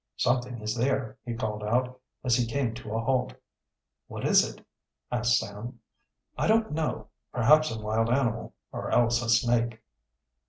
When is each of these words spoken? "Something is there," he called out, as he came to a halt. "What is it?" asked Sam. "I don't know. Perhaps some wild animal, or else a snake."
"Something 0.17 0.59
is 0.61 0.73
there," 0.73 1.19
he 1.23 1.35
called 1.35 1.63
out, 1.63 2.01
as 2.23 2.35
he 2.35 2.47
came 2.51 2.73
to 2.73 2.95
a 2.95 3.01
halt. 3.03 3.35
"What 4.07 4.25
is 4.25 4.43
it?" 4.55 4.65
asked 5.11 5.37
Sam. 5.37 5.79
"I 6.35 6.47
don't 6.47 6.71
know. 6.71 7.09
Perhaps 7.31 7.69
some 7.69 7.83
wild 7.83 8.09
animal, 8.09 8.55
or 8.71 8.89
else 8.89 9.21
a 9.21 9.29
snake." 9.29 9.83